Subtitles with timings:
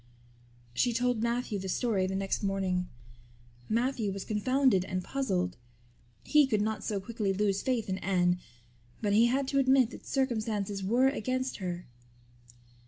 [0.73, 2.89] She told Matthew the story the next morning.
[3.69, 5.57] Matthew was confounded and puzzled;
[6.23, 8.39] he could not so quickly lose faith in Anne
[8.99, 11.85] but he had to admit that circumstances were against her.